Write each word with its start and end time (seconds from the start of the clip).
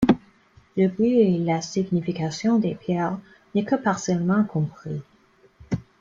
Le 0.77 0.87
but 0.87 1.19
et 1.19 1.37
la 1.37 1.61
signification 1.61 2.57
des 2.57 2.73
pierres 2.73 3.19
n'est 3.53 3.65
que 3.65 3.75
partiellement 3.75 4.43
compris. 4.45 4.99